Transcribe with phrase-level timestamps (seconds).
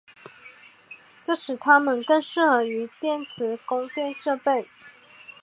[1.21, 4.67] 这使它们更适合于电池供电设备。